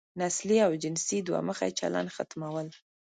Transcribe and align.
نسلي 0.21 0.57
او 0.67 0.71
جنسي 0.83 1.17
دوه 1.27 1.39
مخی 1.49 1.71
چلن 1.79 2.07
ختمول. 2.15 2.67